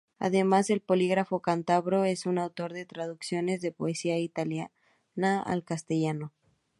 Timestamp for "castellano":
5.63-6.33